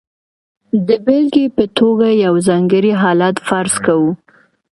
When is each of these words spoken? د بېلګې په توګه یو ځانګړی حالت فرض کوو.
د 0.87 0.89
بېلګې 1.05 1.45
په 1.57 1.63
توګه 1.77 2.07
یو 2.25 2.33
ځانګړی 2.47 2.91
حالت 3.01 3.35
فرض 3.47 3.73
کوو. 3.85 4.11